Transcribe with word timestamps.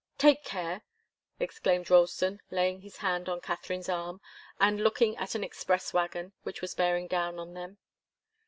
"Take 0.17 0.43
care!" 0.43 0.81
exclaimed 1.39 1.91
Ralston, 1.91 2.41
laying 2.49 2.81
his 2.81 2.97
hand 2.97 3.29
on 3.29 3.39
Katharine's 3.39 3.87
arm, 3.87 4.19
and 4.59 4.83
looking 4.83 5.15
at 5.17 5.35
an 5.35 5.43
express 5.43 5.93
wagon 5.93 6.33
which 6.41 6.59
was 6.59 6.73
bearing 6.73 7.05
down 7.07 7.37
on 7.37 7.53
them. 7.53 7.77